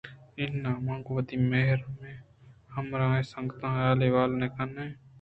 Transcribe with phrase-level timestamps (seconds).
[0.39, 1.35] اِنّا، ما گوں وتی
[2.73, 4.93] ھمراھیں سنگتاں ھال ءُ اھوال نہ کن ایں